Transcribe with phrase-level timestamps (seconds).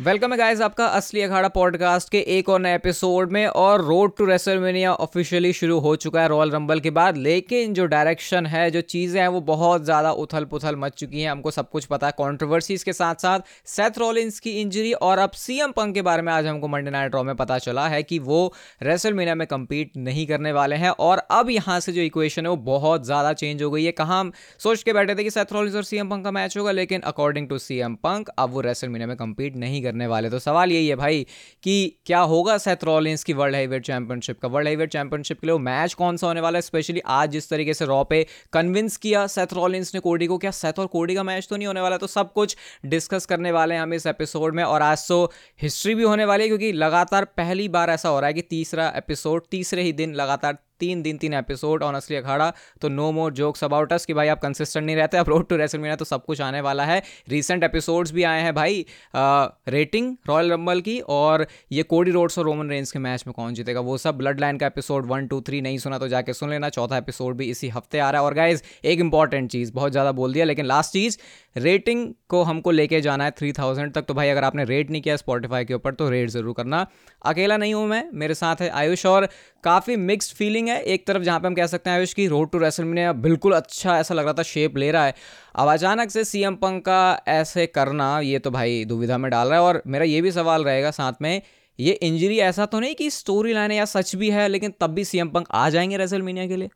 [0.00, 4.16] Welcome है guys आपका असली अखाड़ा पॉडकास्ट के एक और नए एपिसोड में और रोड
[4.16, 8.70] टू रेसलमेनिया ऑफिशियली शुरू हो चुका है रॉयल रंबल के बाद। लेकिन जो डायरेक्शन है,
[8.70, 12.06] जो चीज़ें हैं, वो बहुत ज़्यादा उथल पुथल मच चुकी हैं। हमको सब कुछ पता
[12.06, 16.22] है कॉन्ट्रोवर्सीज के साथ साथ सेथ रॉलिंस की इंजरी और अब सीएम पंक के बारे
[16.22, 18.40] में आज हमको मंडे नाइट ड्रॉ में पता चला है कि वो
[18.82, 22.56] रेसलमेनिया में कम्पीट नहीं करने वाले हैं और अब यहाँ से जो इक्वेशन है, वो
[22.70, 25.76] बहुत ज़्यादा चेंज हो गई है। कहाँ हम सोच के बैठे थे कि सेथ रॉलिंस
[25.76, 29.16] और सीएम पंक का मैच होगा, लेकिन अकॉर्डिंग टू सीएम पंक अब वो रेसलमेनिया में
[29.18, 31.26] कम्पीट नहीं करने वाले। तो सवाल यही है भाई
[31.62, 31.76] कि
[32.06, 34.48] क्या होगा सेथ रॉलिंस की वर्ल्ड हेवीवेट चैंपियनशिप का?
[34.48, 36.62] वर्ल्ड हेवीवेट चैंपियनशिप के लिए मैच कौन सा होने वाला है?
[36.62, 40.50] स्पेशली आज जिस तरीके से रॉ पे कन्विंस किया सेथ रॉलिंस ने कोडी को क्या
[40.52, 43.74] सेथ और कोडी का मैच तो नहीं होने वाला तो सब कुछ डिस्कस करने वाले
[43.74, 45.24] हैं हम इस एपिसोड में। और आज तो
[45.62, 48.92] हिस्ट्री भी होने वाली है, क्योंकि लगातार पहली बार ऐसा हो रहा है कि तीसरा
[48.96, 53.32] एपिसोड तीसरे ही दिन लगातार तीन दिन, तीन एपिसोड ऑन असली अखाड़ा तो no more
[53.34, 56.24] jokes about us कि भाई आप कंसिस्टेंट नहीं रहते अब रोड टू रेसलमेनिया तो सब
[56.24, 61.46] कुछ आने वाला है। रिसेंट एपिसोड्स भी आए हैं भाई रेटिंग रॉयल रंबल की और
[61.72, 64.58] ये कोडी रोड्स और रोमन रेंज के मैच में कौन जीतेगा, वो सब ब्लड लाइन
[64.58, 67.68] का एपिसोड वन टू थ्री नहीं सुना तो जाके सुन लेना। चौथा एपिसोड भी इसी
[67.70, 70.92] हफ़्ते आ रहा है और गाइज़ एक इंपॉर्टेंट चीज़, बहुत ज़्यादा बोल दिया, लेकिन लास्ट
[70.92, 71.18] चीज़
[71.56, 75.02] रेटिंग को हमको लेके जाना है थ्री थाउज़ेंड तक। तो भाई अगर आपने रेट नहीं
[75.02, 76.86] किया स्पॉटिफाई के ऊपर तो रेट ज़रूर करना।
[77.24, 79.28] अकेला नहीं हूँ मैं, मेरे साथ है आयुष और
[79.64, 82.50] काफ़ी मिक्स्ड फीलिंग है। एक तरफ़ जहाँ पे हम कह सकते हैं आयुष की रोड
[82.50, 85.14] टू रेसलमेनिया बिल्कुल अच्छा ऐसा लग रहा था, शेप ले रहा है।
[85.56, 89.58] अब अचानक से सीएम पंक का ऐसे करना, ये तो भाई दुविधा में डाल रहा
[89.58, 91.42] है। और मेरा ये भी सवाल रहेगा साथ में,
[91.80, 95.04] ये इंजरी ऐसा तो नहीं कि स्टोरी लाइन या सच भी है, लेकिन तब भी
[95.04, 96.70] सीएम पंक आ जाएँगे रेसलमेनिया के लिए?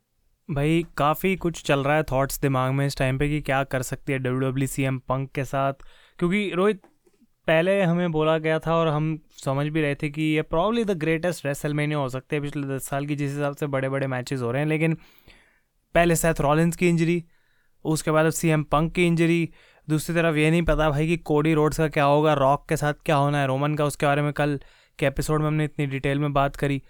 [0.51, 3.83] भाई, काफ़ी कुछ चल रहा है थॉट्स दिमाग में इस टाइम पे कि क्या कर
[3.83, 5.73] सकती है W W C M Punk के साथ।
[6.19, 6.81] क्योंकि रोहित
[7.47, 10.91] पहले हमें बोला गया था और हम समझ भी रहे थे कि ये प्रॉब्ली द
[10.91, 14.41] ग्रेटेस्ट रेसलमेनिया हो सकते हैं, पिछले दस साल की जिस हिसाब से बड़े बड़े मैचेस
[14.41, 14.94] हो रहे हैं, लेकिन
[15.94, 17.25] पहले सेथ रॉलिंस की इंजरी
[17.84, 19.49] उसके बाद सी एम पंक की इंजरी
[19.88, 22.94] दूसरी तरफ़ ये नहीं पता भाई कि कोडी रोड्स का क्या होगा रॉक के साथ
[23.06, 24.61] क्या होना है रोमन का उसके बारे में कल
[24.99, 26.82] के एपिसोड में हमने इतनी डिटेल में बात करी।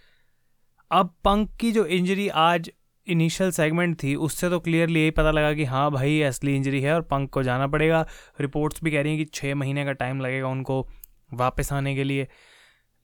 [0.90, 2.70] अब पंक की जो इंजरी आज
[3.06, 6.94] इनिशियल सेगमेंट थी, उससे तो क्लियरली यही पता लगा कि हाँ भाई, असली इंजरी है
[6.94, 8.06] और पंक को जाना पड़ेगा।
[8.40, 10.86] रिपोर्ट्स भी कह रही हैं कि छः महीने का टाइम लगेगा उनको
[11.34, 12.28] वापस आने के लिए।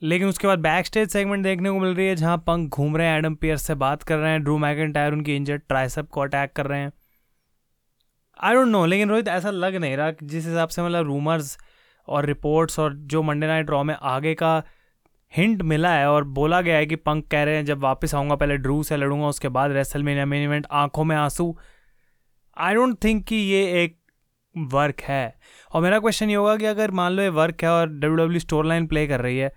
[0.03, 3.06] लेकिन उसके बाद बैक स्टेज सेगमेंट देखने को मिल रही है जहाँ पंक घूम रहे
[3.06, 6.21] हैं एडम पियर्स से बात कर रहे हैं ड्रू मैगन टायर उनकी इंजर्ड ट्राइसअप को
[6.21, 6.93] अटैक कर रहे हैं।
[8.41, 11.56] आई डोंट नो लेकिन रोहित ऐसा लग नहीं रहा जिस हिसाब से मतलब रूमर्स
[12.09, 14.62] और रिपोर्ट्स और जो मंडे नाइट ड्रॉ में आगे का
[15.33, 18.35] हिंट मिला है और बोला गया है कि पंक कह रहे हैं, जब वापस आऊँगा,
[18.35, 21.57] पहले ड्रू से लड़ूँगा, उसके बाद रेसल मेन इवेंट, आँखों में आँसू।
[22.57, 23.99] आई डोंट थिंक कि ये एक
[24.55, 25.35] वर्क है।
[25.73, 28.41] और मेरा क्वेश्चन ये होगा कि अगर मान लो ये वर्क है और W W
[28.41, 29.53] storyline play कर रही है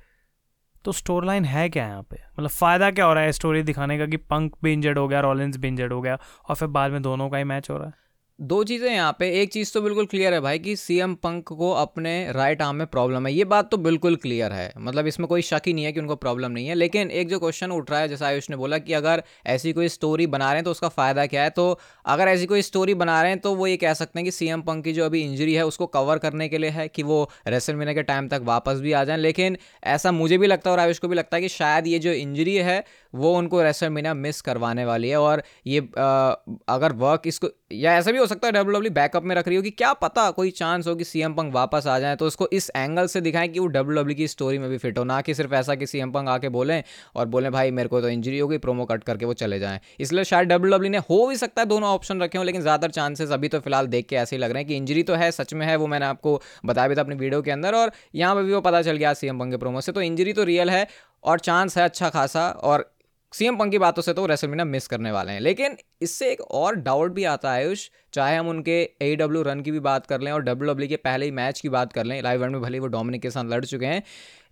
[0.86, 2.18] तो स्टोर लाइन है क्या यहाँ पे?
[2.34, 5.20] मतलब फ़ायदा क्या हो रहा है स्टोरी दिखाने का कि पंक भी इंजर्ड हो गया
[5.20, 6.18] रॉलिन्स भी इंजर्ड हो गया,
[6.50, 7.94] और फिर बाद में दोनों का ही मैच हो रहा है?
[8.40, 11.70] दो चीज़ें यहाँ पे। एक चीज़ तो बिल्कुल क्लियर है भाई कि सीएम पंक को
[11.72, 15.42] अपने राइट आर्म में प्रॉब्लम है। ये बात तो बिल्कुल क्लियर है। मतलब इसमें कोई
[15.42, 18.00] शक ही नहीं है कि उनको प्रॉब्लम नहीं है। लेकिन एक जो क्वेश्चन उठ रहा
[18.00, 20.90] है, जैसा आयुष ने बोला कि अगर ऐसी कोई स्टोरी बना रहे हैं तो उसका
[20.90, 21.50] फ़ायदा क्या है?
[21.50, 24.32] तो अगर ऐसी कोई स्टोरी बना रहे हैं तो वो ये कह सकते हैं कि
[24.32, 27.30] सी पंक की जो अभी इंजरी है उसको कवर करने के लिए है कि वो
[27.48, 30.74] रेसल महीने के टाइम तक वापस भी आ जाए। लेकिन ऐसा मुझे भी लगता है
[30.74, 32.84] और आयुष को भी लगता है कि शायद ये जो इंजरी है,
[33.14, 38.12] वो उनको रेसल महीना मिस करवाने वाली है। और ये अगर वर्क इसको, या ऐसा
[38.12, 40.52] भी हो सकता है डब्ल्यू डब्ल्यू बैकअप में रख रही हो कि क्या पता कोई
[40.54, 43.60] चांस हो कि सीएम पंक वापस आ जाए तो उसको इस एंगल से दिखाएँ कि
[43.60, 46.12] वो डब्ल्यू डब्ल्यू की स्टोरी में भी फिट हो। ना कि सिर्फ़ ऐसा कि सीएम
[46.12, 46.84] पंक आके बोलें
[47.16, 49.80] और बोले, भाई, मेरे को तो इंजरी हो गई प्रोमो कट करके वो चले जाएँ।
[50.00, 52.92] इसलिए शायद डब्ल्यू डब्ल्यू ने हो भी सकता है दोनों ऑप्शन रखे हो, लेकिन ज़्यादातर
[52.92, 55.32] चांसेस अभी तो फ़िलहाल देख के ऐसे ही लग रहे हैं कि इंजरी तो है,
[55.34, 58.36] सच में है, वो मैंने आपको बताया भी था अपनी वीडियो के अंदर। और यहाँ
[58.36, 60.70] पर भी वो पता चल गया सीएम पंक के प्रोमो से तो इंजरी तो रियल
[60.70, 60.88] है
[61.24, 62.90] और चांस है अच्छा खासा, और
[63.34, 66.76] सीएम पंक की बातों से तो रेसलमीना मिस करने वाले हैं। लेकिन इससे एक और
[66.78, 70.22] डाउट भी आता है, आयुष, चाहे हम उनके ए डब्ल्यू रन की भी बात कर
[70.22, 72.78] लें और डब्ल्यू डब्ल्यू के पहले ही मैच की बात कर लें लाइव में भले
[72.78, 74.04] ही वो डोमिनिक के साथ लड़ चुके हैं,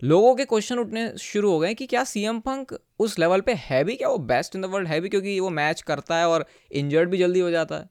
[0.01, 3.83] लोगों के क्वेश्चन उठने शुरू हो गए कि क्या सीएम पंक उस लेवल पे है
[3.83, 4.09] भी क्या?
[4.09, 7.17] वो बेस्ट इन द वर्ल्ड है भी क्योंकि वो मैच करता है और इंजर्ड भी
[7.17, 7.89] जल्दी हो जाता है।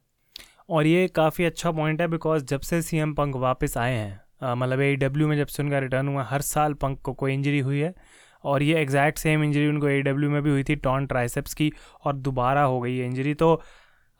[0.69, 4.55] और ये काफ़ी अच्छा पॉइंट है बिकॉज़ जब से सी एम पंक वापस आए हैं
[4.55, 7.59] मतलब ए डब्ल्यू में जब से उनका रिटर्न हुआ, हर साल पंक को कोई इंजरी
[7.59, 7.93] हुई है।
[8.43, 11.71] और ये एग्जैक्ट सेम इंजरी उनको ए में भी हुई थी टॉन ट्राइसेप्स की,
[12.05, 13.61] और दोबारा हो गई है इंजरी तो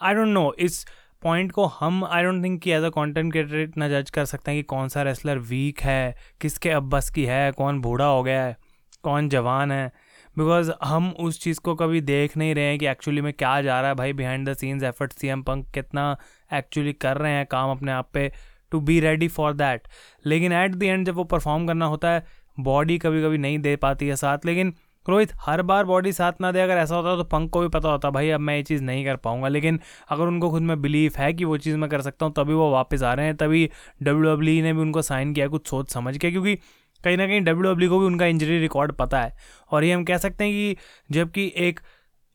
[0.01, 0.85] आई डोंट नो इस
[1.23, 4.51] पॉइंट को हम आई डोंट थिंक कि एज अ कंटेंट क्रिएटर इतना जज कर सकते
[4.51, 8.23] हैं कि कौन सा रेसलर वीक है, किसके अब बस की है, कौन बूढ़ा हो
[8.23, 8.56] गया है,
[9.03, 9.91] कौन जवान है।
[10.35, 13.79] बिकॉज़ हम उस चीज़ को कभी देख नहीं रहे हैं कि एक्चुअली में क्या जा
[13.81, 16.15] रहा है, भाई behind the scenes effort C M Punk कितना
[16.53, 18.31] एक्चुअली कर रहे हैं काम अपने आप पे
[18.71, 19.88] to be ready for that
[20.25, 22.25] लेकिन एट द एंड जब वो परफॉर्म करना होता है
[22.59, 24.74] बॉडी कभी कभी नहीं दे पाती है साथ। लेकिन
[25.09, 27.89] रोहित, हर बार बॉडी साथ ना दे, अगर ऐसा होता तो पंक को भी पता
[27.89, 31.13] होता, भाई, अब मैं ये चीज़ नहीं कर पाऊँगा। लेकिन अगर उनको खुद में बिलीव
[31.18, 33.69] है कि वो चीज़ मैं कर सकता हूँ, तभी वो वापस आ रहे हैं। तभी
[34.03, 36.56] डब्ल्यू डब्ल्यू ने भी उनको साइन किया कुछ सोच समझ के, क्योंकि
[37.03, 39.38] कहीं ना कहीं डब्ल्यू को भी उनका इंजरी रिकॉर्ड पता है।
[39.71, 40.77] और ये हम कह सकते हैं कि
[41.12, 41.80] जबकि एक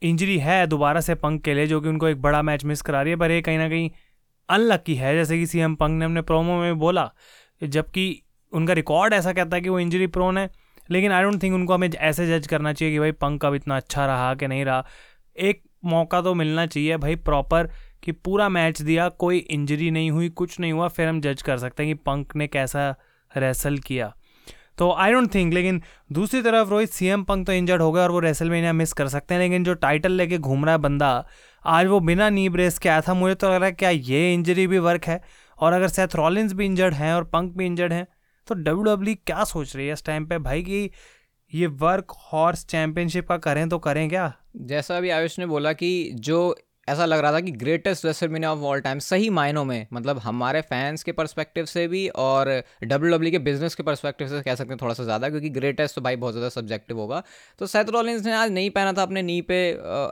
[0.02, 3.02] इंजरी है दोबारा से पंक के लिए, जो कि उनको एक बड़ा मैच मिस करा
[3.02, 3.90] रही है, पर ये कहीं ना कहीं
[4.48, 7.12] अनलक्की है। जैसे कि सी एम पंक ने अपने प्रोमो में बोला,
[7.64, 8.22] जबकि
[8.52, 10.50] उनका रिकॉर्ड ऐसा कहता है कि वो इंजरी प्रोन है,
[10.90, 13.76] लेकिन आई डोंट थिंक उनको हमें ऐसे जज करना चाहिए कि भाई पंक अब इतना
[13.76, 14.84] अच्छा रहा कि नहीं रहा।
[15.36, 17.70] एक मौका तो मिलना चाहिए भाई प्रॉपर
[18.02, 21.58] कि पूरा मैच दिया, कोई इंजरी नहीं हुई, कुछ नहीं हुआ, फिर हम जज कर
[21.58, 22.94] सकते हैं कि पंक ने कैसा
[23.30, 24.12] रेसल किया।
[24.78, 25.80] तो आई डोंट थिंक लेकिन
[26.12, 28.92] दूसरी तरफ़ रोहित सी एम पंक तो इंजर्ड हो गया और वो रेसल में मिस
[28.92, 31.26] कर सकते हैं, लेकिन जो टाइटल लेके घूम रहा है बंदा,
[31.64, 34.32] आज वो बिना नी ब्रेस के आया था, मुझे तो लग रहा है क्या ये
[34.34, 35.20] इंजरी भी वर्क है?
[35.58, 38.06] और अगर सेथ रॉलिन्स भी इंजर्ड हैं और पंक भी इंजर्ड हैं
[38.46, 40.38] तो डब्ल्यू e क्या सोच रही है इस टाइम पे?
[40.38, 40.90] भाई कि
[41.54, 44.32] ये वर्क हॉर्स चैंपियनशिप का करें तो करें क्या?
[44.56, 46.56] जैसा अभी आयुष ने बोला कि जो
[46.88, 50.60] ऐसा लग रहा था कि greatest WrestleMania of all time सही मायनों में मतलब हमारे
[50.62, 52.48] फैंस के परस्पेक्टिव से भी और
[52.84, 55.48] डब्ल्यू डब्ल्यू e के बिज़नेस के परस्पेक्टिव से कह सकते हैं थोड़ा सा ज़्यादा क्योंकि
[55.50, 57.22] ग्रेटेस्ट तो भाई बहुत ज़्यादा सब्जेक्टिव होगा।
[57.58, 59.56] तो सेथ रॉलिंस ने आज नहीं पहना था अपने नी पे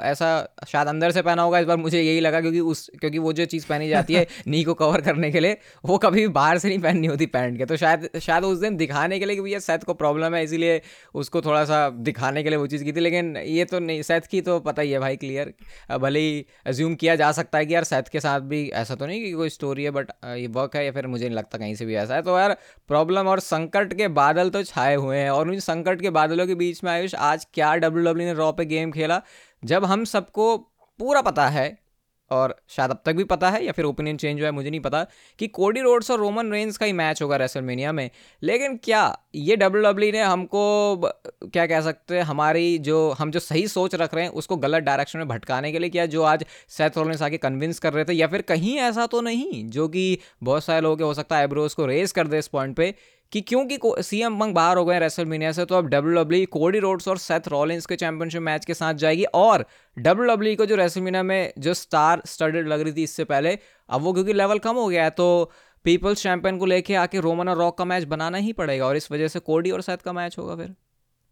[0.05, 0.31] ऐसा
[0.69, 3.45] शायद अंदर से पहना होगा इस बार मुझे यही लगा क्योंकि उस क्योंकि वो जो
[3.47, 6.79] चीज़ पहनी जाती है नी को कवर करने के लिए वो कभी बाहर से नहीं
[6.79, 9.85] पहननी होती पैंट के। तो शायद शायद उस दिन दिखाने के लिए कि भैया सेथ
[9.87, 10.81] को प्रॉब्लम है इसीलिए
[11.15, 14.29] उसको थोड़ा सा दिखाने के लिए वो चीज़ की थी लेकिन ये तो नहीं सेथ
[14.31, 15.55] की तो पता ही है भाई क्लियर
[15.99, 19.07] भले ही एज्यूम किया जा सकता है कि यार सैथ के साथ भी ऐसा तो
[19.07, 21.75] नहीं कि कोई स्टोरी है बट ये वर्क है या फिर मुझे नहीं लगता कहीं
[21.75, 22.57] से भी ऐसा है। तो यार
[22.89, 26.55] प्रॉब्लम और संकट के बादल तो छाए हुए हैं और उन संकट के बादलों के
[26.55, 29.21] बीच में आयुष, आज क्या डब्ल्यू डब्ल्यू ने रॉ पे गेम खेला?
[29.65, 30.57] जब हम सबको
[31.01, 31.84] पूरा पता है
[32.31, 34.81] और शायद अब तक भी पता है या फिर ओपिनियन चेंज हुआ है, मुझे नहीं
[34.81, 35.07] पता,
[35.39, 38.11] कि कोडी रोड्स और रोमन रेंज का ही मैच होगा रेसलमेनिया में।
[38.43, 39.03] लेकिन क्या
[39.35, 40.97] ये डब्ल्यू डब्ल्यू ने हमको
[41.45, 44.83] क्या कह सकते हैं, हमारी जो, हम जो सही सोच रख रहे हैं, उसको गलत
[44.83, 48.13] डायरेक्शन में भटकाने के लिए किया जो आज सैथ रोलेंस आके कन्विंस कर रहे थे,
[48.13, 51.75] या फिर कहीं ऐसा तो नहीं, जो कि बहुत सारे लोग हो सकता है आईब्रोज
[51.75, 52.95] को रेस कर दे इस पॉइंट पे
[53.35, 56.79] कि क्योंकि सीएम पंग बाहर हो गए रेसल मीनिया से तो अब डब्ल्यू डब्ल्यू कोडी
[56.79, 59.65] रोड्स और सेथ रॉलिंस के चैंपियनशिप मैच के साथ जाएगी और
[59.97, 63.25] डब्ल्यू डब्ल्यू e को जो रेसल मीनिया में जो स्टार स्टडेड लग रही थी इससे
[63.27, 63.59] पहले,
[63.89, 65.51] अब वो क्योंकि लेवल कम हो गया है तो
[65.85, 69.11] पीपल्स चैंपियन को लेके आके रोमन और रॉक का मैच बनाना ही पड़ेगा और इस
[69.13, 70.75] वजह से कोडी और सेथ का मैच होगा फिर।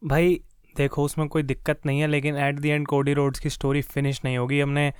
[0.02, 0.40] भाई,
[0.74, 4.20] देखो, उसमें कोई दिक्कत नहीं है, लेकिन at the end Cody Rhodes की स्टोरी फिनिश
[4.24, 4.92] नहीं होगी। हमने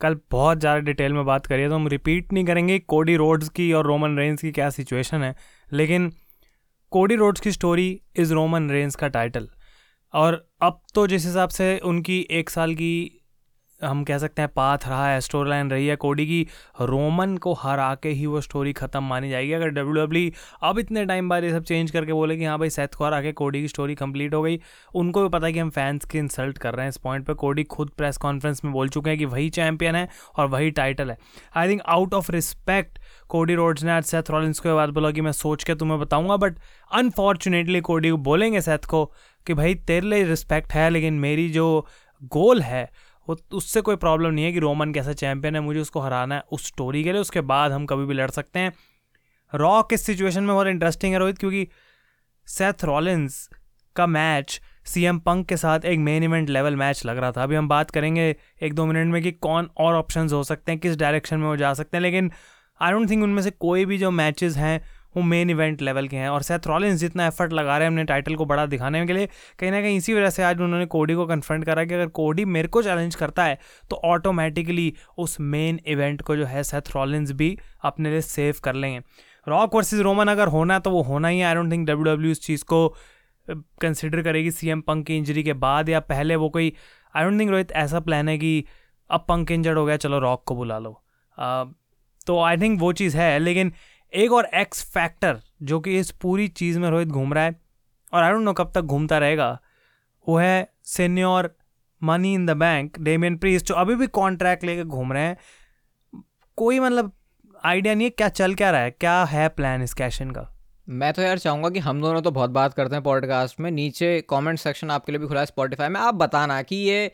[0.00, 3.48] कल बहुत ज़्यादा डिटेल में बात करी है तो हम रिपीट नहीं करेंगे कोडी रोड्स
[3.50, 5.34] की और रोमन रेंज की क्या सिचुएशन है।
[5.72, 6.12] लेकिन
[6.94, 9.48] कोडी रोड्स की स्टोरी इज़ रोमन रेंस का टाइटल।
[10.14, 13.20] और अब तो जिस हिसाब से उनकी एक साल की
[13.80, 16.46] हम कह सकते हैं पाथ रहा है स्टोरी लाइन रही है कोडी की।
[16.80, 20.78] रोमन को हरा के ही वो स्टोरी ख़त्म मानी जाएगी। अगर डब्ल्यू डब्ल्यू e अब
[20.78, 23.32] इतने टाइम बाद ये सब चेंज करके बोले कि हाँ भाई सेथ को हरा के
[23.32, 24.60] कोडी की स्टोरी कंप्लीट हो गई,
[24.94, 27.34] उनको भी पता है कि हम फैंस की इंसल्ट कर रहे हैं इस पॉइंट पर
[27.34, 31.10] कोडी खुद प्रेस कॉन्फ्रेंस में बोल चुके हैं कि वही चैंपियन है और वही टाइटल
[31.10, 31.16] है।
[31.56, 32.98] I think out of respect
[33.28, 36.36] Cody Rhodes ने आज सेथ रॉलिंस को बात बोला कि मैं सोच के तुम्हें बताऊँगा
[36.36, 36.58] बट
[36.90, 39.04] अनफॉर्चुनेटली कोडी बोलेंगे सेथ को
[39.46, 41.86] कि भाई तेरे लिए रिस्पेक्ट है, लेकिन मेरी जो
[42.32, 42.88] गोल है
[43.28, 46.42] वो उससे कोई प्रॉब्लम नहीं है कि रोमन कैसा चैंपियन है, मुझे उसको हराना है
[46.52, 48.72] उस स्टोरी के लिए, उसके बाद हम कभी भी लड़ सकते हैं।
[49.52, 51.66] रॉक इस सिचुएशन में बहुत इंटरेस्टिंग है रोहित, क्योंकि
[52.46, 53.48] सेथ रॉलिन्स
[53.96, 57.42] का मैच सी एम पंक के साथ एक मेन इवेंट लेवल मैच लग रहा था।
[57.42, 60.80] अभी हम बात करेंगे एक दो मिनट में कि कौन और ऑप्शंस हो सकते हैं,
[60.80, 62.30] किस डायरेक्शन में वो जा सकते हैं, लेकिन
[62.80, 64.80] आई डोंट थिंक उनमें से कोई भी जो मैचेस हैं
[65.16, 68.04] वो मेन इवेंट लेवल के हैं और सेथ रॉलिन्स जितना एफर्ट लगा रहे हैं अपने
[68.04, 69.26] टाइटल को बड़ा दिखाने के लिए,
[69.58, 72.44] कहीं ना कहीं इसी वजह से आज उन्होंने कोडी को कन्फ्रंट करा कि अगर कोडी
[72.46, 73.58] मेरे को चैलेंज करता है
[73.90, 78.74] तो ऑटोमेटिकली उस मेन इवेंट को जो है सेथ रॉलिन्स भी अपने लिए सेव कर
[78.74, 79.00] लेंगे।
[79.46, 82.42] रॉक वर्सेज रोमन अगर होना तो वो होना ही I don't think W W इस
[82.42, 82.88] चीज़ को
[83.80, 86.72] कंसिडर करेगी सी एम पंक की इंजरी के बाद या पहले वो कोई
[87.16, 88.64] आई डोंट थिंक रोहित ऐसा प्लान है कि
[89.10, 91.00] अब पंक इंजर्ड हो गया, चलो रॉक को बुला लो।
[92.26, 93.72] तो आई थिंक वो चीज़ है, लेकिन
[94.14, 97.60] एक और एक्स फैक्टर जो कि इस पूरी चीज़ में रोहित घूम रहा है,
[98.12, 99.58] और आई डोंट नो कब तक घूमता रहेगा,
[100.26, 101.50] वो है senior
[102.02, 105.36] money in the bank Damian Priest जो अभी भी कॉन्ट्रैक्ट लेके घूम रहे हैं।
[106.58, 107.12] कोई मतलब
[107.64, 110.50] आइडिया नहीं है क्या चल क्या रहा है, क्या है प्लान इस कैशन का?
[110.88, 114.20] मैं तो यार चाहूँगा कि हम दोनों तो बहुत बात करते हैं पॉडकास्ट में, नीचे
[114.30, 117.10] कमेंट सेक्शन आपके लिए भी खुला है स्पॉटिफाई में, आप बताना कि ये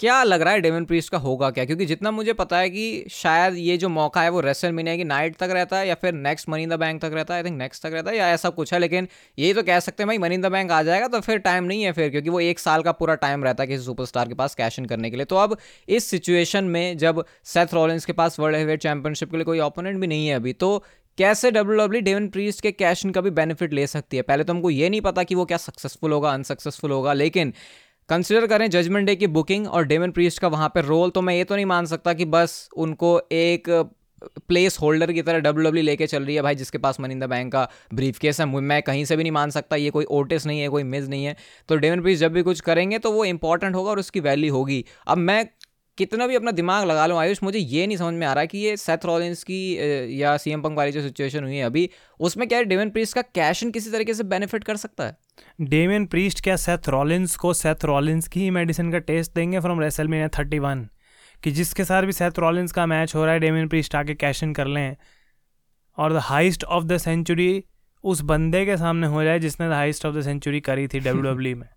[0.00, 1.64] क्या लग रहा है डेमन प्रीस का होगा क्या?
[1.64, 5.04] क्योंकि जितना मुझे पता है कि शायद ये जो मौका है वो रेसल मीनिया की
[5.04, 7.48] नाइट तक रहता है या फिर next money in the bank तक रहता है आई
[7.48, 9.08] थिंक नेक्स्ट तक रहता है या ऐसा कुछ है, लेकिन
[9.38, 11.64] यही तो कह सकते हैं भाई मनी इन द बैंक आ जाएगा तो फिर टाइम
[11.64, 14.34] नहीं है फिर, क्योंकि वो एक साल का पूरा टाइम रहता है किसी सुपरस्टार के
[14.34, 15.56] पास कैश इन करने के लिए। तो अब
[15.88, 20.00] इस सिचुएशन में जब सेथ रॉलिंस के पास वर्ल्ड हेवेट चैंपियनशिप के लिए कोई ओपोनेंट
[20.00, 20.82] भी नहीं है अभी तो
[21.18, 24.22] कैसे डब्ल्यू डब्ल्यू डेवन प्रीस्ट के कैश इन का भी बेनिफिट ले सकती है?
[24.22, 27.52] पहले तो हमको ये नहीं पता कि वो क्या सक्सेसफुल होगा अनसक्सेसफुल होगा, लेकिन
[28.08, 31.34] कंसिडर करें जजमेंट डे की बुकिंग और डेमन प्रीस्ट का वहाँ पर रोल तो मैं
[31.34, 33.70] ये तो नहीं मान सकता कि बस उनको एक
[34.48, 37.52] प्लेस होल्डर की तरह डब्ल्यू डब्ल्यू लेके चल रही है भाई, जिसके पास मनिंदा बैंक
[37.52, 40.60] का ब्रीफ केस है। मैं कहीं से भी नहीं मान सकता, ये कोई ओटिस नहीं
[40.60, 41.36] है, कोई मिज नहीं है।
[41.68, 44.84] तो डेवन प्रीस जब भी कुछ करेंगे तो वो इंपॉर्टेंट होगा और उसकी वैल्यू होगी।
[45.06, 45.46] अब मैं
[45.98, 48.58] कितना भी अपना दिमाग लगा लो आयुष मुझे ये नहीं समझ में आ रहा कि
[48.58, 49.78] ये सेथ रॉलिंस की
[50.22, 53.14] या सी एम पंक वाली जो सिचुएशन हुई है अभी उसमें क्या है डेवन प्रीस्ट
[53.14, 55.16] का कैश इन किसी तरीके से बेनिफिट कर सकता है?
[55.60, 59.80] डेवियन प्रीस्ट क्या सेथ रॉलिंस को सेथ रॉलिंस की ही मेडिसिन का टेस्ट देंगे from
[59.80, 60.88] WrestleMania thirty one
[61.44, 64.42] कि जिसके साथ भी सेथ रॉलिंस का मैच हो रहा है डेवियन प्रीस्ट आके कैश
[64.42, 64.96] इन कर लें।
[65.98, 67.64] और the heist of the century
[68.04, 71.22] उस बंदे के सामने हो जाए जिसने the heist of the century करी थी डब्ल्यू
[71.22, 71.68] डब्ल्यू में।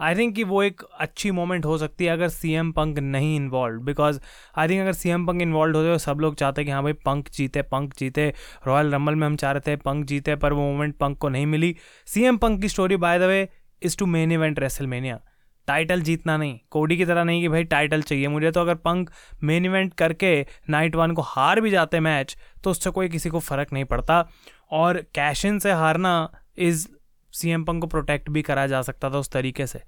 [0.00, 3.34] आई थिंक कि वो एक अच्छी मोमेंट हो सकती है अगर सी एम पंक नहीं
[3.36, 4.20] इन्वॉल्व बिकॉज़
[4.58, 6.92] आई थिंक अगर सी एम पंक इन्वॉल्व होते तो सब लोग चाहते कि हाँ भाई
[7.04, 8.32] पंक जीते पंक जीते
[8.66, 11.46] रॉयल रंबल में हम चाह रहे थे पंक जीते, पर वो मोमेंट पंक को नहीं
[11.46, 11.74] मिली।
[12.08, 13.48] सी एम पंक की story by the way
[13.82, 15.20] is to main event WrestleMania
[15.68, 19.10] title जीतना नहीं। कोडी की तरह नहीं कि भाई टाइटल चाहिए मुझे तो अगर पंक
[19.42, 20.30] मेन इवेंट करके
[20.70, 24.26] नाइट वन को हार भी जाते मैच तो उससे कोई किसी को फ़र्क नहीं पड़ता।
[24.72, 26.86] और कैशिन से हारना इज़
[27.32, 29.82] सी एम पंक को प्रोटेक्ट भी करा जा सकता था उस तरीके से।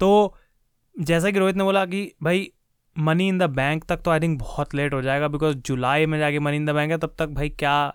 [0.00, 0.36] तो
[0.94, 2.50] जैसा कि रोहित ने बोला कि भाई
[2.96, 6.18] मनी इन द बैंक तक तो आई थिंक बहुत लेट हो जाएगा बिकॉज़ जुलाई में
[6.18, 7.94] जाके मनी इन द बैंक है, तब तक भाई क्या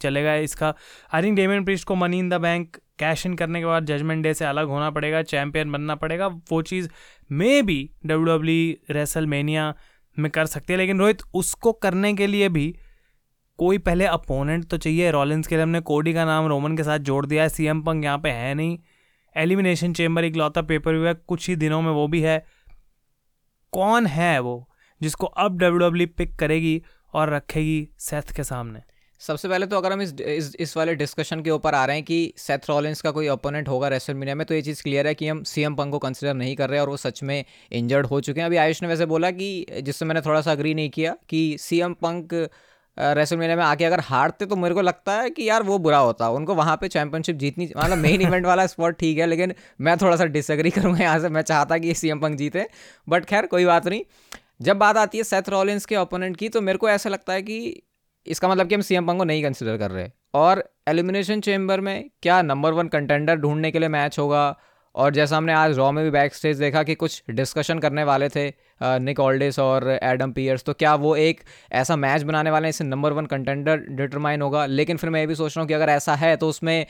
[0.00, 0.74] चलेगा इसका।
[1.14, 4.22] आई थिंक डेमियन प्रिस्ट को money in the bank cash in करने के बाद जजमेंट
[4.22, 6.88] डे से अलग होना पड़ेगा चैंपियन बनना पड़ेगा, वो चीज़
[7.32, 9.74] maybe W W WrestleMania
[10.16, 12.74] में कर सकती है, लेकिन रोहित उसको करने के लिए भी
[13.58, 16.98] कोई पहले अपोनेंट तो चाहिए। रॉलिंस के लिए हमने कोडी का नाम रोमन के साथ
[16.98, 18.78] जोड़ दिया है। सी एम पंग यहाँ पे है नहीं।
[19.36, 22.38] एलिमिनेशन चेम्बर एक लौता पेपर हुआ है। कुछ ही दिनों में वो भी है।
[23.72, 24.56] कौन है वो
[25.00, 26.82] जिसको अब डब्ल्यू डब्ल्यू पिक करेगी
[27.14, 28.80] और रखेगी सेथ के सामने?
[29.20, 32.04] सबसे पहले तो अगर हम इस इस, इस वाले डिस्कशन के ऊपर आ रहे हैं
[32.04, 35.14] कि सेथ रॉलिंस का कोई ओपोनेंट होगा रेसल मीडिया में तो ये चीज़ क्लियर है
[35.14, 38.06] कि हम सी एम पंक को कंसिडर नहीं कर रहे और वो सच में इंजर्ड
[38.06, 40.90] हो चुके हैं। अभी आयुष ने वैसे बोला कि जिससे मैंने थोड़ा सा अग्री नहीं
[40.90, 42.34] किया कि सी एम पंक
[42.96, 46.28] रेसल में आके अगर हारते तो मेरे को लगता है कि यार वो बुरा होता।
[46.30, 50.16] उनको वहाँ पे चैंपियनशिप जीतनी मतलब मेन इवेंट वाला स्पॉट ठीक है, लेकिन मैं थोड़ा
[50.16, 52.66] सा डिसएग्री करूँगा यहाँ से। मैं चाहता कि सी एम पंक जीते।
[53.06, 54.02] बट खैर, कोई बात नहीं।
[54.62, 57.42] जब बात आती है सेथ रॉलिन्स के ओपोनेंट की तो मेरे को ऐसा लगता है
[57.42, 57.82] कि
[58.26, 61.80] इसका मतलब कि हम सी एम पंक को नहीं कंसिडर कर रहे। और एलिमिनेशन चेम्बर
[61.80, 64.54] में क्या नंबर वन कंटेंडर ढूँढने के लिए मैच होगा?
[64.94, 68.28] और जैसा हमने आज रॉ में भी बैक स्टेज देखा कि कुछ डिस्कशन करने वाले
[68.28, 68.48] थे
[68.80, 71.40] निक ऑल्डिस और एडम पियर्स तो क्या वो एक
[71.72, 74.64] ऐसा मैच बनाने वाले हैं इससे नंबर वन कंटेंडर डिटरमाइन होगा?
[74.66, 76.86] लेकिन फिर मैं ये भी सोच रहा हूँ कि अगर ऐसा है तो उसमें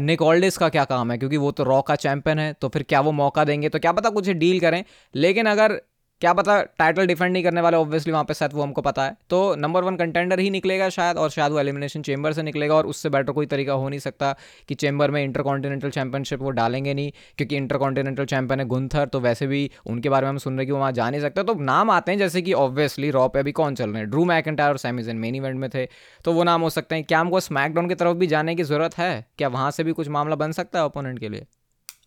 [0.00, 1.18] निक ऑल्डिस का क्या काम है?
[1.18, 3.68] क्योंकि वो तो रॉ का चैंपियन है तो फिर क्या वो मौका देंगे?
[3.68, 4.82] तो क्या पता कुछ डील करें।
[5.14, 5.80] लेकिन अगर
[6.22, 9.16] क्या पता टाइटल डिफेंड नहीं करने वाले ऑब्वियसली वहाँ पे सेट वो हमको पता है।
[9.30, 12.86] तो नंबर वन कंटेंडर ही निकलेगा शायद, और शायद वो एलिमिनेशन चेंबर से निकलेगा, और
[12.86, 14.34] उससे बेटर कोई तरीका हो नहीं सकता
[14.68, 19.06] कि चेंबर में इंटर कॉन्टिनेंटल चैंपियनशिप वो डालेंगे नहीं, क्योंकि इंटर कॉन्टिनेंटल चैंपियन है गुंथर
[19.06, 21.42] तो वैसे भी उनके बारे में हम सुन रहे कि वो वहाँ जा नहीं सकते।
[21.42, 24.10] तो नाम आते हैं, जैसे कि ऑब्वियसली रॉ पे अभी कौन चल रहे हैं?
[24.10, 25.86] ड्रू मैकेंटायर और सैमिजन मेन इवेंट में थे
[26.24, 28.98] तो वो नाम हो सकते हैं। क्या हमको स्मैकडाउन की तरफ़ भी जाने की ज़रूरत
[28.98, 29.26] है?
[29.38, 31.46] क्या वहाँ से भी कुछ मामला बन सकता है ओपोनेंट के लिए?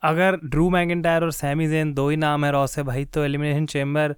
[0.03, 3.65] अगर ड्रू मैकेंटायर और सैमी जेन दो ही नाम है रॉ से, भाई तो एलिमिनेशन
[3.65, 4.15] चेंबर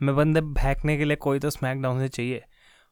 [0.00, 2.42] में बंदे भैंकने के लिए कोई तो स्मैकडाउन से चाहिए।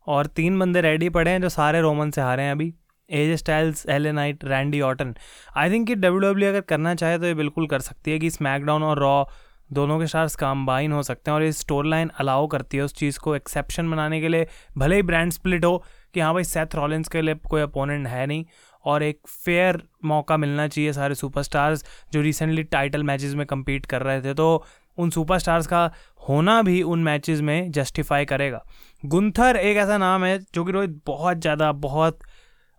[0.06, 2.72] और तीन बंदे रेडी पड़े हैं जो सारे रोमन से हारे हैं अभी।
[3.10, 5.14] AJ Styles L Knight Randy Orton
[5.56, 8.30] I think कि डब्ल्यू डब्ल्यू अगर करना चाहे तो ये बिल्कुल कर सकती है कि
[8.30, 9.25] स्मैकडाउन और रॉ
[9.72, 12.94] दोनों के साथ कम्बाइन हो सकते हैं और ये स्टोर लाइन अलाउ करती है उस
[12.94, 14.46] चीज़ को एक्सेप्शन बनाने के लिए।
[14.78, 15.76] भले ही ब्रांड स्प्लिट हो
[16.14, 18.44] कि हाँ भाई सेथ रॉलेंस के लिए कोई अपोनेंट है नहीं।
[18.85, 24.02] और एक फेयर मौका मिलना चाहिए सारे सुपरस्टार्स जो रिसेंटली टाइटल मैचेस में कम्पीट कर
[24.02, 24.64] रहे थे। तो
[24.99, 28.64] उन सुपरस्टार्स का होना भी उन मैचेस में जस्टिफाई करेगा।
[29.02, 32.18] गुंथर एक ऐसा नाम है जो कि रोहित बहुत ज़्यादा बहुत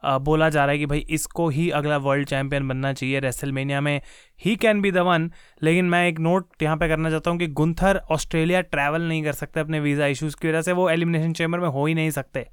[0.03, 3.79] आ, बोला जा रहा है कि भाई इसको ही अगला वर्ल्ड चैंपियन बनना चाहिए। रेसलमेनिया
[3.81, 4.01] में
[4.41, 5.29] ही कैन बी द वन
[5.61, 9.33] लेकिन मैं एक नोट यहाँ पे करना चाहता हूँ कि गुंथर ऑस्ट्रेलिया ट्रैवल नहीं कर
[9.33, 12.45] सकते अपने वीज़ा इश्यूज़ की वजह से वो एलिमिनेशन चैम्बर में हो ही नहीं सकते।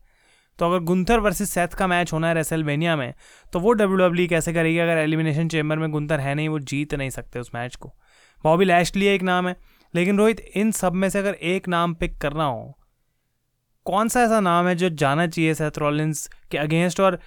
[0.58, 3.12] तो अगर गुंथर वर्सेस सेथ का मैच होना है रेसलवेनिया में
[3.52, 4.78] तो वो डब्ल्यू डब्ल्यू कैसे करेगी?
[4.78, 7.92] अगर एलिमिनेशन चेम्बर में गुंथर है नहीं, वो जीत नहीं सकते उस मैच को।
[8.44, 9.56] बॉबी लैशली एक नाम है।
[9.94, 12.78] लेकिन रोहित, इन सब में से अगर एक नाम पिक करना हो,
[13.84, 17.20] कौन सा ऐसा नाम है जो जाना चाहिए सेथ रॉलिंस के अगेंस्ट और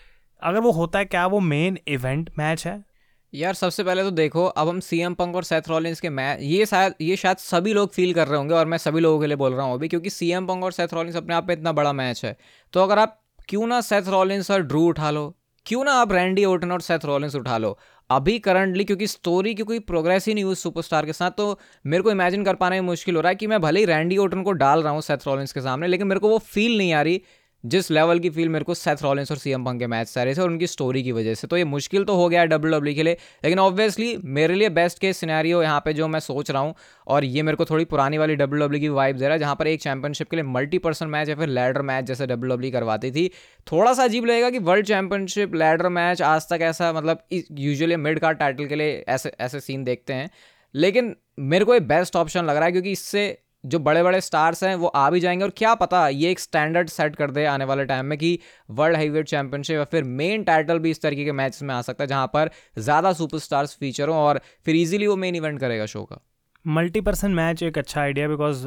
[0.44, 2.89] अगर वो होता है, क्या वो मेन इवेंट मैच है?
[3.34, 6.40] यार सबसे पहले तो देखो, अब हम सी एम पंक और सेथ रॉलिंस के मैच
[6.42, 9.28] ये शायद ये शायद सभी लोग फील कर रहे होंगे और मैं सभी लोगों के
[9.28, 11.56] लिए बोल रहा हूँ अभी, क्योंकि सी एम पंक और सेथ रॉलिंस अपने आप में
[11.56, 12.36] इतना बड़ा मैच है।
[12.74, 13.20] तो अगर आप
[13.50, 17.06] क्यों ना सेथ रॉलिंस और ड्रू उठा लो, क्यों ना आप रैंडी ओटन और सेथ
[17.06, 17.78] रॉलिंस उठा लो,
[18.10, 22.04] अभी करंटली क्योंकि स्टोरी की कोई प्रोग्रेस ही नहीं हुई सुपरस्टार के साथ तो मेरे
[22.04, 24.42] को इमेजिन कर पाना ही मुश्किल हो रहा है कि मैं भले ही रैंडी ओटन
[24.44, 27.02] को डाल रहा हूँ सेथ रॉलिंस के सामने, लेकिन मेरे को वो फील नहीं आ
[27.02, 27.22] रही
[27.64, 30.42] जिस लेवल की फील मेरे को सेथ रॉलिंस और सीएम पंक के मैच सारे से
[30.42, 32.94] और उनकी स्टोरी की वजह से। तो ये मुश्किल तो हो गया है डब्ल्यू डब्ल्यू
[32.96, 36.62] के लिए, लेकिन ऑब्वियसली मेरे लिए बेस्ट केस सिनेरियो यहाँ पे जो मैं सोच रहा
[36.62, 36.74] हूँ,
[37.08, 39.56] और ये मेरे को थोड़ी पुरानी वाली डब्ल्यू डब्ल्यू की वाइब दे रहा है, जहाँ
[39.56, 42.72] पर एक चैंपियनशिप के लिए मल्टी पर्सन मैच या फिर लैडर मैच जैसे डब्ल्यू डब्ल्यू
[42.72, 43.30] करवाती थी।
[43.68, 48.20] थोड़ा सा अजीब लगेगा कि वर्ल्ड चैंपियनशिप लैडर मैच आज तक ऐसा मतलब यूजुअली मिड
[48.20, 50.30] कार्ड टाइटल के लिए ऐसे ऐसे सीन देखते हैं।
[50.74, 54.64] लेकिन मेरे को ये बेस्ट ऑप्शन लग रहा है, क्योंकि इससे जो बड़े बड़े स्टार्स
[54.64, 57.66] हैं वो आ भी जाएँगे और क्या पता ये एक स्टैंडर्ड सेट कर दे आने
[57.66, 58.40] वाले टाइम में कि
[58.70, 62.04] वर्ल्ड हाईवेट चैंपियनशिप या फिर मेन टाइटल भी इस तरीके के मैच में आ सकता
[62.04, 66.04] है जहाँ पर ज़्यादा सुपरस्टार्स फीचर हो और फिर इजीली वो मेन इवेंट करेगा शो
[66.04, 66.22] का।
[66.66, 68.66] मल्टी पर्सन मैच एक अच्छा आइडिया बिकॉज़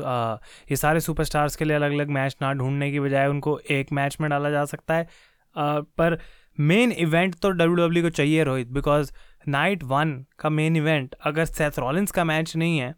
[0.70, 4.16] ये सारे सुपरस्टार्स के लिए अलग अलग मैच ना ढूँढने की बजाय उनको एक मैच
[4.20, 6.18] में डाला जा सकता है। uh, पर
[6.58, 9.12] मेन इवेंट तो डब्ल्यू डब्ल्यू को चाहिए रोहित बिकॉज़
[9.48, 12.94] नाइट वन का मेन इवेंट अगर सेथ रॉलिंस का मैच नहीं है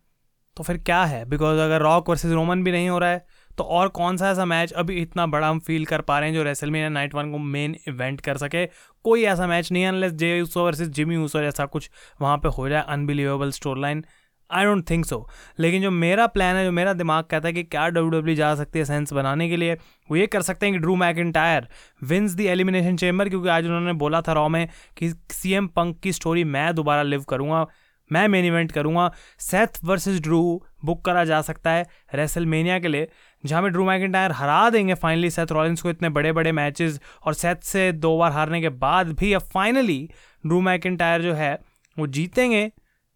[0.57, 1.25] तो फिर क्या है?
[1.25, 3.25] बिकॉज़ अगर रॉक वर्सेज रोमन भी नहीं हो रहा है
[3.59, 6.37] तो और कौन सा ऐसा मैच अभी इतना बड़ा हम फील कर पा रहे हैं
[6.37, 8.67] जो रेसलमेनिया नाइट वन को मेन इवेंट कर सके?
[9.05, 12.49] कोई ऐसा मैच नहीं है unless Jey Uso versus Jimmy Uso जैसा कुछ वहाँ पे
[12.49, 14.05] हो जाए unbelievable storyline
[14.51, 17.63] I don't think so लेकिन जो मेरा प्लान है, जो मेरा दिमाग कहता है कि
[17.63, 20.75] क्या डब्ल्यू डब्ल्यू जा सकती है सेंस बनाने के लिए, वो ये कर सकते हैं
[20.75, 20.97] कि Drew
[21.35, 21.69] McIntyre
[22.03, 26.01] wins the Elimination Chamber क्योंकि आज उन्होंने बोला था रॉ में कि सी एम पंक
[26.01, 27.67] की स्टोरी मैं दोबारा लिव करूँगा।
[28.15, 30.41] मैं मेन इवेंट करूँगा। सेथ वर्सेस ड्रू
[30.85, 33.09] बुक करा जा सकता है रेसलमेनिया के लिए,
[33.45, 37.35] जहाँ में ड्रू मैकिटायर हरा देंगे फाइनली सेथ रॉलिंस को इतने बड़े बड़े मैचेस और
[37.35, 40.09] सेथ से दो बार हारने के बाद भी अब फाइनली
[40.45, 41.59] ड्रू मैकिटायर जो है,
[41.97, 42.71] वो जीतेंगे,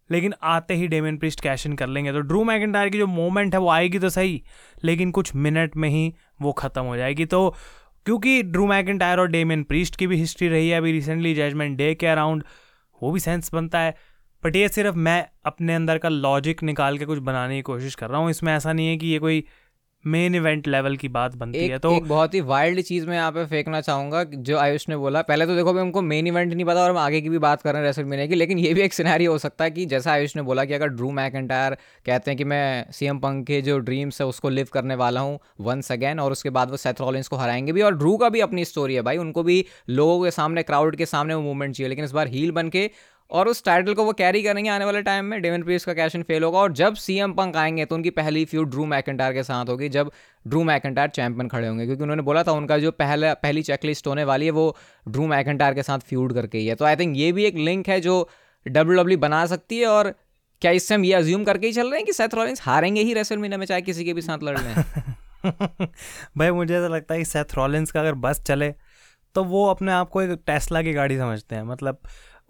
[0.09, 3.53] लेकिन आते ही डेमिन प्रिस्ट कैश इन कर लेंगे। तो ड्रू मैकिटायर की जो मोमेंट
[3.53, 4.41] है, वो आएगी तो सही,
[4.83, 7.49] लेकिन कुछ मिनट में ही वो ख़त्म हो जाएगी। तो
[8.05, 11.93] क्योंकि ड्रू मैकिटायर और डेमिन प्रिस्ट की भी हिस्ट्री रही है अभी रिसेंटली जजमेंट डे
[11.95, 12.43] के अराउंड
[13.01, 13.95] वो भी सेंस बनता है।
[14.43, 18.09] बट ये सिर्फ़ मैं अपने अंदर का लॉजिक निकाल के कुछ बनाने की कोशिश कर
[18.09, 19.43] रहा हूँ। इसमें ऐसा नहीं है कि ये कोई
[20.03, 23.15] मेन इवेंट लेवल की बात बनती एक, है तो एक बहुत ही वाइल्ड चीज़ मैं
[23.15, 26.65] यहाँ पे फेंकना चाहूँगा जो आयुष ने बोला। पहले तो देखो हमको मेन इवेंट नहीं
[26.65, 28.73] पता और हम आगे की भी बात कर रहे हैं रेसल मीने की लेकिन ये
[28.73, 31.33] भी एक सिनारी हो सकता है कि जैसा आयुष ने बोला कि अगर ड्रू मैक
[31.35, 35.21] कहते हैं कि मैं सी एम पंक के जो ड्रीम्स है उसको लिव करने वाला
[35.21, 38.29] हूँ वंस अगैन और उसके बाद वो सेथ रॉलिंस को हराएँगे भी और ड्रू का
[38.29, 41.75] भी अपनी स्टोरी है भाई। उनको भी लोगों के सामने क्राउड के सामने वो मूवमेंट
[41.75, 42.89] चाहिए लेकिन इस बार हील बन के
[43.31, 46.15] और उस टाइटल को वो कैरी करेंगे आने वाले टाइम में डेविन प्रीस का कैश
[46.15, 49.43] इन फेल होगा और जब सीएम पंक आएँगे तो उनकी पहली फ्यूड ड्रू मैकेंटायर के
[49.43, 50.11] साथ होगी, जब
[50.45, 54.23] ड्रू मैकेंटायर चैंपियन खड़े होंगे, क्योंकि उन्होंने बोला था उनका जो पहला, पहली चेकलिस्ट होने
[54.23, 54.75] वाली है वो
[55.07, 57.87] ड्रू मैकेंटायर के साथ फ्यूड करके ही है। तो आई थिंक ये भी एक लिंक
[57.89, 58.27] है जो
[58.65, 60.13] डब्ल्यू डब्ल्यू e बना सकती है और
[60.61, 63.13] क्या इससे हम ये अज्यूम करके ही चल रहे हैं कि सेथ रॉलिंस हारेंगे ही
[63.13, 65.17] रेसल मीना में, चाहे किसी के भी साथ लड़ हैं
[66.37, 68.73] भाई, मुझे ऐसा लगता है कि सेथ रॉलिंस का अगर बस चले
[69.35, 71.99] तो वो अपने आप को एक टेस्ला की गाड़ी समझते हैं। मतलब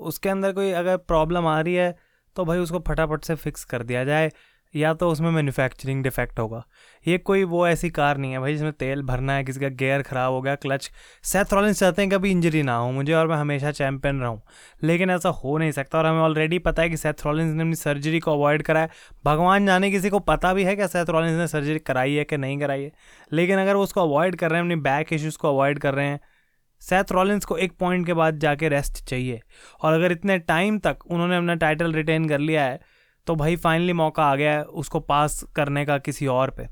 [0.01, 1.95] उसके अंदर कोई अगर प्रॉब्लम आ रही है
[2.35, 4.31] तो भाई उसको फटाफट से फिक्स कर दिया जाए,
[4.73, 6.63] या तो उसमें मैन्युफैक्चरिंग डिफेक्ट होगा।
[7.05, 10.01] ये कोई वो ऐसी कार नहीं है भाई जिसमें तेल भरना है, किसी का गेयर
[10.01, 10.89] ख़राब हो गया क्लच
[11.23, 14.41] सेथ रॉलिंस चाहते हैं कभी इंजरी ना हो मुझे और मैं हमेशा चैम्पियन रहूँ,
[14.83, 17.75] लेकिन ऐसा हो नहीं सकता और हमें ऑलरेडी पता है कि सेथ रॉलिंस ने अपनी
[17.75, 18.89] सर्जरी को अवॉइड करा है।
[19.25, 22.37] भगवान जाने किसी को पता भी है क्या सेथ रॉलिंस ने सर्जरी कराई है कि
[22.37, 22.91] नहीं कराई है,
[23.31, 26.07] लेकिन अगर वो उसको अवॉइड कर रहे हैं, अपनी बैक इश्यूज़ को अवॉइड कर रहे
[26.07, 26.19] हैं
[26.81, 29.41] सेथ रॉलिंस को एक पॉइंट के बाद जाके रेस्ट चाहिए।
[29.81, 32.79] और अगर इतने टाइम तक उन्होंने अपना टाइटल रिटेन कर लिया है
[33.27, 36.67] तो भाई फाइनली मौका आ गया है उसको पास करने का किसी और पे।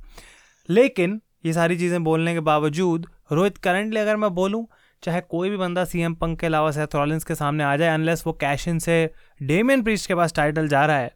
[0.69, 4.65] लेकिन ये सारी चीज़ें बोलने के बावजूद, रोहित करंटली अगर मैं बोलूँ,
[5.03, 7.89] चाहे कोई भी बंदा सी एम पंक के अलावा सेथ रॉलिंस के सामने आ जाए
[7.89, 8.95] अनलेस वो कैशिन से
[9.41, 11.11] डेमियन प्रीस्ट के पास टाइटल जा रहा है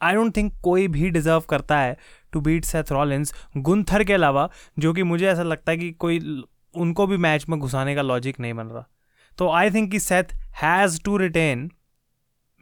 [0.00, 1.96] आई डोंट थिंक कोई भी डिजर्व करता है
[2.32, 6.18] to beat Seth Rollins Gunther के अलावा, जो कि मुझे ऐसा लगता है कि कोई
[6.74, 8.86] उनको भी मैच में घुसाने का लॉजिक नहीं बन रहा।
[9.38, 11.70] तो आई थिंक कि सेथ हैज़ टू रिटेन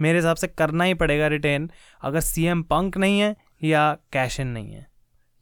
[0.00, 1.70] मेरे हिसाब से करना ही पड़ेगा रिटेन
[2.02, 4.86] अगर सी एम पंक नहीं है या कैश इन नहीं है।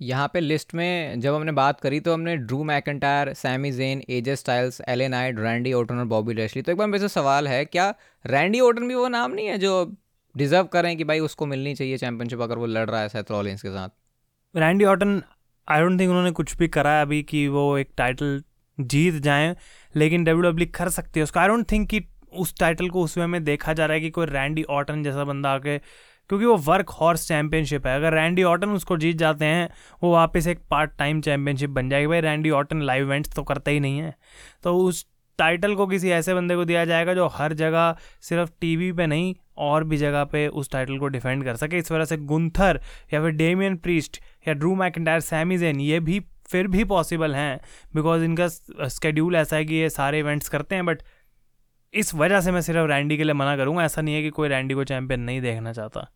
[0.00, 4.36] यहाँ पे लिस्ट में जब हमने बात करी तो हमने Drew McIntyre Sami Zayn AJ
[4.36, 7.64] Styles LA Knight Randy Orton और बॉबी लेशली तो एक बार मेरे से सवाल है
[7.64, 7.94] क्या
[8.26, 9.96] रैंडी ओटन भी वो नाम नहीं है जो
[10.36, 13.62] डिजर्व करें कि भाई उसको मिलनी चाहिए चैंपियनशिप अगर वो लड़ रहा है सेथ रॉलिंस
[13.62, 13.88] के साथ?
[14.56, 15.22] Randy Orton
[15.68, 18.42] I don't think उन्होंने कुछ भी करा है अभी कि वो एक टाइटल
[18.80, 19.54] जीत जाएँ,
[19.94, 23.16] लेकिन डब्ल्यू डब्ल्यू कर सकती है उसका। आई डोंट थिंक कि उस टाइटल को उस
[23.18, 26.56] वे में देखा जा रहा है कि कोई रैंडी ऑटन जैसा बंदा आके, क्योंकि वो
[26.56, 29.68] वर्क हॉर्स चैंपियनशिप है। अगर रैंडी ऑटन उसको जीत जाते हैं,
[30.02, 33.70] वो वापस एक पार्ट टाइम चैंपियनशिप बन जाएगी। भाई रैंडी ऑटन लाइव इवेंट्स तो करता
[33.70, 34.14] ही नहीं है।
[34.62, 35.06] तो उस
[35.38, 39.34] टाइटल को किसी ऐसे बंदे को दिया जाएगा जो हर जगह, सिर्फ़ टीवी पे नहीं,
[39.58, 42.80] और भी जगह पे उस टाइटल को डिफेंड कर सके। इस वजह से गुंथर
[43.14, 47.60] या फिर डेमियन प्रीस्ट या ड्रू मैकेंटायर सैमीजेन ये भी फिर भी पॉसिबल हैं
[47.94, 51.02] बिकॉज़ इनका स्केड्यूल ऐसा है कि ये सारे इवेंट्स करते हैं बट
[51.94, 54.48] इस वजह से मैं सिर्फ़ रैंडी के लिए मना करूँगा। ऐसा नहीं है कि कोई
[54.48, 56.08] रैंडी को चैंपियन नहीं देखना चाहता।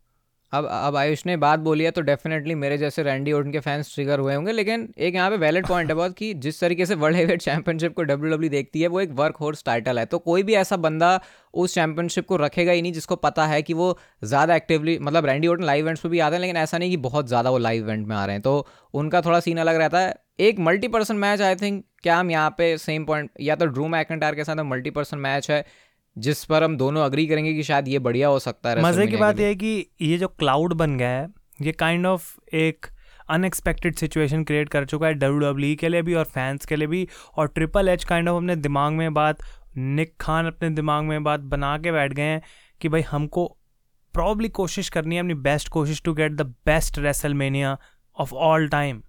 [0.52, 3.94] अब अब आयुष ने बात बोली है तो डेफिनेटली मेरे जैसे रैंडी ओटन के फैंस
[3.94, 6.94] ट्रिगर हुए होंगे, लेकिन एक यहाँ पे वैलिड पॉइंट है बहुत कि जिस तरीके से
[6.94, 10.18] वर्ल्ड हेवेट चैंपियनशिप को डब्ल्यू डब्ल्यू देखती है, वो एक वर्क होर्स टाइटल है। तो
[10.20, 11.20] कोई भी ऐसा बंदा
[11.54, 15.48] उस चैंपियनशिप को रखेगा ही नहीं, जिसको पता है कि वो ज़्यादा एक्टिवली मतलब रैंडी
[15.48, 17.84] ओटन लाइव इवेंट्स पर भी आते हैं, लेकिन ऐसा नहीं कि बहुत ज़्यादा वो लाइव
[17.84, 21.16] इवेंट में आ रहे हैं। तो उनका थोड़ा सीन अलग रहता है। एक multi person
[21.16, 24.62] match I think क्या हम यहाँ पे सेम पॉइंट या तो ड्रू मैकेंटायर के साथ
[24.64, 25.64] मल्टी पर्सन मैच है
[26.16, 29.16] जिस पर हम दोनों अग्री करेंगे कि शायद ये बढ़िया हो सकता है मज़े की
[29.16, 31.28] बात यह है कि ये जो क्लाउड बन गया है
[31.62, 32.86] ये काइंड ऑफ़ एक
[33.30, 36.76] अनएक्सपेक्टेड सिचुएशन क्रिएट कर चुका है डब्ल्यू डब्ल्यू e के लिए भी और फैंस के
[36.76, 39.42] लिए भी और ट्रिपल एच काइंड ऑफ़ अपने दिमाग में बात
[39.76, 42.42] निक खान अपने दिमाग में बात बना के बैठ गए हैं
[42.80, 43.46] कि भाई हमको
[44.14, 47.76] प्रॉब्ली कोशिश करनी है अपनी बेस्ट कोशिश to get the best WrestleMania
[48.16, 49.00] of all time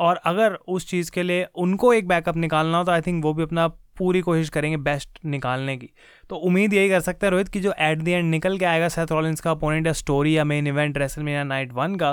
[0.00, 3.32] और अगर उस चीज़ के लिए उनको एक बैकअप निकालना हो तो आई थिंक वो
[3.34, 3.66] भी अपना
[3.98, 5.88] पूरी कोशिश करेंगे बेस्ट निकालने की।
[6.30, 8.88] तो उम्मीद यही कर सकते हैं रोहित कि जो एट द एंड निकल के आएगा
[8.88, 12.10] सेथ रॉलिंस का अपोनेंट या स्टोरी या main event WrestleMania night one का,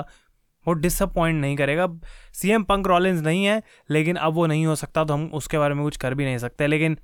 [0.66, 1.86] वो डिसअपॉइंट नहीं करेगा।
[2.32, 5.58] सी एम पंक रॉलिंस नहीं है, लेकिन अब वो नहीं हो सकता तो हम उसके
[5.58, 6.98] बारे में कुछ कर भी नहीं सकते। लेकिन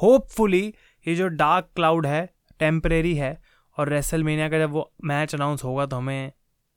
[0.00, 0.62] होपफुली
[1.06, 2.28] ये जो डार्क क्लाउड है
[2.60, 3.36] टेम्परेरी है,
[3.76, 6.32] और रेसल का जब वो मैच अनाउंस होगा तो हमें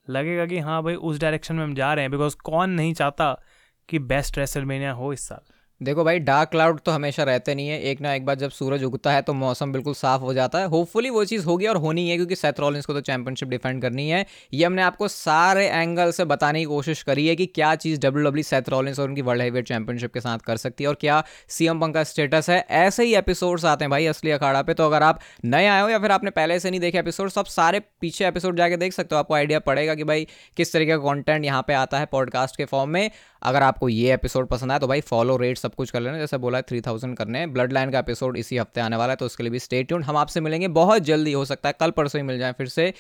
[0.10, 3.42] लगेगा कि हाँ भाई उस डायरेक्शन में हम जा रहे हैं बिकॉज़ कौन नहीं चाहता
[3.90, 5.53] कि बेस्ट रेसलमेनिया हो इस साल।
[5.84, 8.84] देखो भाई डार्क क्लाउड तो हमेशा रहते नहीं है। एक ना एक बार जब सूरज
[8.84, 12.10] उगता है तो मौसम बिल्कुल साफ़ हो जाता है। होपफुली वो चीज़ होगी और होनी
[12.10, 16.26] है क्योंकि सेथ को तो चैंपियनशिप डिफेंड करनी है। ये हमने आपको सारे एंगल से
[16.26, 19.68] बताने की कोशिश करी है कि क्या चीज़ डब्ल्यू डब्ल्यू सेथ और उनकी वर्ल्ड हेवीवेट
[19.68, 23.16] चैंपियनशिप के साथ कर सकती है और क्या सीएम पंक का स्टेटस है। ऐसे ही
[23.16, 26.12] एपिसोड्स आते हैं भाई असली अखाड़ा पे। तो अगर आप नए आए हो या फिर
[26.12, 29.34] आपने पहले से नहीं देखे एपिसोड सब सारे पीछे एपिसोड जाके देख सकते हो। आपको
[29.34, 32.90] आइडिया पड़ेगा कि भाई किस तरीके का कॉन्टेंट यहाँ पे आता है पॉडकास्ट के फॉर्म
[32.90, 33.10] में।
[33.44, 36.38] अगर आपको ये एपिसोड पसंद आया तो भाई फॉलो रेट सब कुछ कर लेना। जैसे
[36.38, 39.26] बोला है थ्री थाउज़ेंड करने ब्लड लाइन का एपिसोड इसी हफ़्ते आने वाला है तो
[39.26, 42.28] उसके लिए भी स्टेट्यून हम आपसे मिलेंगे बहुत जल्दी, हो सकता है कल परसों ही
[42.28, 42.94] मिल जाए फिर से।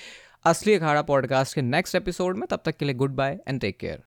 [0.45, 3.77] असली अखाड़ा पॉडकास्ट के नेक्स्ट एपिसोड में, तब तक के लिए goodbye and take
[3.77, 4.01] care